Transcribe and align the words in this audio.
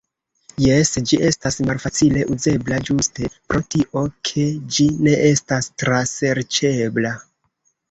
Jes, 0.61 0.91
ĝi 1.09 1.19
estas 1.27 1.57
malfacile 1.69 2.23
uzebla 2.37 2.79
ĝuste 2.89 3.31
pro 3.51 3.63
tio 3.75 4.05
ke 4.31 4.47
ĝi 4.79 4.89
ne 5.11 5.15
estas 5.35 5.71
traserĉebla. 5.85 7.17